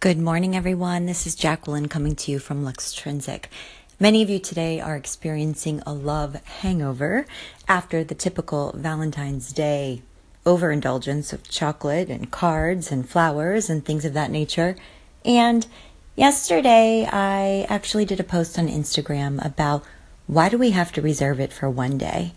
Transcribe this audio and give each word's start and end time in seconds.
Good 0.00 0.18
morning, 0.18 0.54
everyone. 0.54 1.06
This 1.06 1.26
is 1.26 1.34
Jacqueline 1.34 1.88
coming 1.88 2.14
to 2.14 2.30
you 2.30 2.38
from 2.38 2.64
Luxtrinsic. 2.64 3.46
Many 3.98 4.22
of 4.22 4.30
you 4.30 4.38
today 4.38 4.78
are 4.78 4.94
experiencing 4.94 5.82
a 5.84 5.92
love 5.92 6.36
hangover 6.44 7.26
after 7.66 8.04
the 8.04 8.14
typical 8.14 8.72
Valentine's 8.76 9.52
Day 9.52 10.02
overindulgence 10.46 11.32
of 11.32 11.48
chocolate 11.48 12.10
and 12.10 12.30
cards 12.30 12.92
and 12.92 13.08
flowers 13.08 13.68
and 13.68 13.84
things 13.84 14.04
of 14.04 14.12
that 14.12 14.30
nature. 14.30 14.76
And 15.24 15.66
yesterday, 16.14 17.04
I 17.10 17.66
actually 17.68 18.04
did 18.04 18.20
a 18.20 18.24
post 18.24 18.56
on 18.56 18.68
Instagram 18.68 19.44
about 19.44 19.82
why 20.28 20.48
do 20.48 20.58
we 20.58 20.70
have 20.70 20.92
to 20.92 21.02
reserve 21.02 21.40
it 21.40 21.52
for 21.52 21.68
one 21.68 21.98
day? 21.98 22.34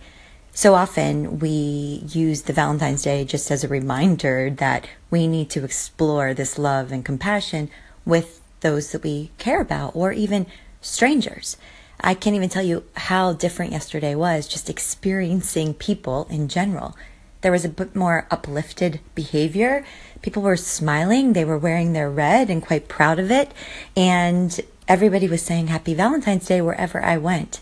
So 0.54 0.76
often 0.76 1.40
we 1.40 2.04
use 2.10 2.42
the 2.42 2.54
Valentine's 2.54 3.04
Day 3.04 3.24
just 3.24 3.50
as 3.52 3.64
a 3.64 3.70
reminder 3.70 4.50
that 4.50 4.86
we 5.10 5.26
need 5.26 5.50
to 5.52 5.64
explore 5.64 6.34
this 6.34 6.60
love 6.60 6.92
and 6.92 7.06
compassion 7.06 7.70
with 8.06 8.42
those 8.60 8.92
that 8.92 9.02
we 9.02 9.32
care 9.38 9.62
about 9.62 9.96
or 9.96 10.12
even 10.12 10.46
strangers. 10.82 11.56
I 12.02 12.16
can't 12.16 12.36
even 12.36 12.50
tell 12.50 12.64
you 12.64 12.84
how 12.96 13.32
different 13.32 13.72
yesterday 13.72 14.14
was 14.14 14.48
just 14.48 14.70
experiencing 14.70 15.74
people 15.74 16.28
in 16.30 16.50
general. 16.50 16.98
There 17.42 17.52
was 17.52 17.64
a 17.64 17.70
bit 17.70 17.96
more 17.96 18.28
uplifted 18.30 19.00
behavior. 19.16 19.86
People 20.22 20.44
were 20.44 20.58
smiling, 20.58 21.34
they 21.34 21.46
were 21.46 21.58
wearing 21.58 21.94
their 21.94 22.10
red 22.10 22.50
and 22.50 22.62
quite 22.62 22.88
proud 22.88 23.20
of 23.20 23.32
it, 23.32 23.52
and 23.96 24.60
everybody 24.88 25.28
was 25.28 25.42
saying 25.42 25.68
Happy 25.68 25.94
Valentine's 25.94 26.46
Day 26.46 26.62
wherever 26.62 27.02
I 27.02 27.18
went. 27.18 27.62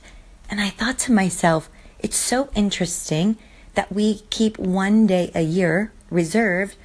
And 0.49 0.59
I 0.59 0.69
thought 0.69 0.97
to 0.99 1.13
myself, 1.13 1.69
it's 1.99 2.17
so 2.17 2.49
interesting 2.55 3.37
that 3.75 3.91
we 3.91 4.21
keep 4.29 4.57
one 4.57 5.07
day 5.07 5.31
a 5.35 5.41
year 5.41 5.91
reserved 6.09 6.75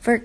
for 0.00 0.24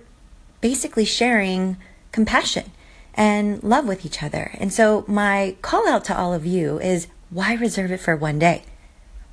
basically 0.61 1.05
sharing 1.05 1.77
compassion 2.11 2.71
and 3.13 3.61
love 3.63 3.87
with 3.87 4.05
each 4.05 4.21
other. 4.23 4.51
And 4.59 4.71
so, 4.71 5.03
my 5.07 5.55
call 5.61 5.87
out 5.87 6.05
to 6.05 6.17
all 6.17 6.33
of 6.33 6.45
you 6.45 6.79
is 6.79 7.07
why 7.29 7.53
reserve 7.53 7.91
it 7.91 7.99
for 7.99 8.15
one 8.15 8.39
day? 8.39 8.63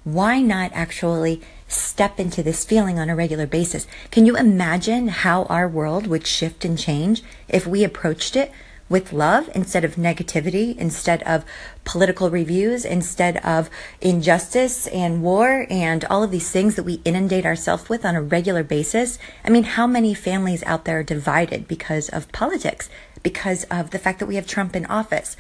Why 0.05 0.41
not 0.41 0.71
actually 0.75 1.41
step 1.69 2.21
into 2.21 2.43
this 2.43 2.65
feeling 2.65 2.99
on 2.99 3.09
a 3.09 3.17
regular 3.17 3.47
basis? 3.47 3.87
Can 4.11 4.27
you 4.27 4.37
imagine 4.37 5.09
how 5.09 5.45
our 5.45 5.69
world 5.69 6.07
would 6.07 6.27
shift 6.27 6.65
and 6.65 6.79
change 6.79 7.23
if 7.49 7.67
we 7.67 7.85
approached 7.85 8.37
it 8.37 8.53
with 8.89 9.13
love 9.13 9.49
instead 9.55 9.85
of 9.85 9.97
negativity, 9.97 10.77
instead 10.77 11.23
of 11.23 11.45
political 11.85 12.31
reviews, 12.31 12.85
instead 12.85 13.39
of 13.39 13.71
injustice 14.01 14.87
and 14.89 15.23
war 15.23 15.67
and 15.71 16.05
all 16.07 16.23
of 16.23 16.31
these 16.31 16.51
things 16.51 16.75
that 16.75 16.83
we 16.83 17.01
inundate 17.05 17.47
ourselves 17.47 17.89
with 17.89 18.05
on 18.05 18.15
a 18.15 18.23
regular 18.23 18.63
basis. 18.63 19.19
I 19.45 19.51
mean, 19.51 19.65
how 19.65 19.87
many 19.87 20.15
families 20.15 20.63
out 20.65 20.85
there 20.85 20.99
are 20.99 21.03
divided 21.03 21.67
because 21.67 22.09
of 22.11 22.31
politics, 22.33 22.91
because 23.23 23.65
of 23.65 23.91
the 23.91 23.99
fact 23.99 24.19
that 24.19 24.27
we 24.27 24.37
have 24.37 24.47
Trump 24.47 24.77
in 24.77 24.87
office? 24.87 25.37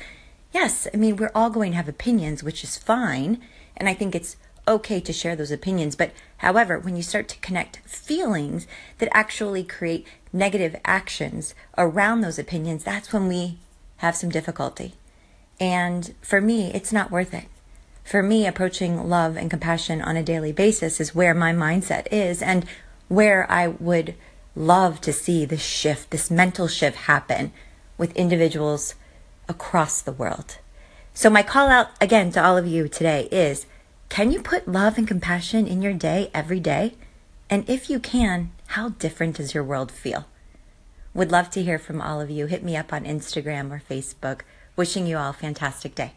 Yes, 0.52 0.86
I 0.94 0.96
mean, 0.96 1.16
we're 1.16 1.32
all 1.34 1.50
going 1.50 1.72
to 1.72 1.76
have 1.76 1.88
opinions, 1.88 2.42
which 2.42 2.64
is 2.64 2.78
fine. 2.78 3.40
And 3.76 3.88
I 3.88 3.94
think 3.94 4.14
it's 4.14 4.36
okay 4.66 5.00
to 5.00 5.12
share 5.12 5.36
those 5.36 5.50
opinions. 5.50 5.96
But 5.96 6.12
however, 6.38 6.78
when 6.78 6.96
you 6.96 7.02
start 7.02 7.28
to 7.28 7.38
connect 7.38 7.78
feelings 7.78 8.66
that 8.98 9.08
actually 9.12 9.64
create 9.64 10.06
negative 10.32 10.76
actions 10.84 11.54
around 11.76 12.20
those 12.20 12.38
opinions, 12.38 12.84
that's 12.84 13.12
when 13.12 13.28
we 13.28 13.58
have 13.98 14.16
some 14.16 14.30
difficulty. 14.30 14.94
And 15.60 16.14
for 16.20 16.40
me, 16.40 16.72
it's 16.72 16.92
not 16.92 17.10
worth 17.10 17.32
it. 17.32 17.46
For 18.04 18.22
me, 18.22 18.46
approaching 18.46 19.08
love 19.08 19.36
and 19.36 19.50
compassion 19.50 20.02
on 20.02 20.16
a 20.16 20.22
daily 20.22 20.52
basis 20.52 21.00
is 21.00 21.14
where 21.14 21.34
my 21.34 21.52
mindset 21.52 22.06
is 22.10 22.42
and 22.42 22.66
where 23.08 23.50
I 23.50 23.68
would 23.68 24.14
love 24.54 25.00
to 25.02 25.12
see 25.12 25.44
this 25.44 25.62
shift, 25.62 26.10
this 26.10 26.30
mental 26.30 26.68
shift 26.68 26.96
happen 26.96 27.52
with 27.96 28.14
individuals 28.16 28.94
across 29.48 30.02
the 30.02 30.12
world. 30.12 30.58
So, 31.14 31.30
my 31.30 31.42
call 31.42 31.68
out 31.68 31.90
again 32.00 32.30
to 32.32 32.44
all 32.44 32.56
of 32.56 32.66
you 32.66 32.88
today 32.88 33.28
is 33.30 33.66
can 34.14 34.30
you 34.30 34.40
put 34.40 34.68
love 34.68 34.96
and 34.96 35.08
compassion 35.08 35.66
in 35.66 35.82
your 35.82 35.92
day 35.92 36.30
every 36.32 36.60
day? 36.60 36.94
And 37.50 37.68
if 37.68 37.90
you 37.90 37.98
can, 37.98 38.52
how 38.68 38.90
different 38.90 39.38
does 39.38 39.54
your 39.54 39.64
world 39.64 39.90
feel? 39.90 40.26
Would 41.14 41.32
love 41.32 41.50
to 41.50 41.64
hear 41.64 41.80
from 41.80 42.00
all 42.00 42.20
of 42.20 42.30
you. 42.30 42.46
Hit 42.46 42.62
me 42.62 42.76
up 42.76 42.92
on 42.92 43.06
Instagram 43.06 43.72
or 43.72 43.82
Facebook. 43.90 44.42
Wishing 44.76 45.08
you 45.08 45.16
all 45.16 45.30
a 45.30 45.32
fantastic 45.32 45.96
day. 45.96 46.12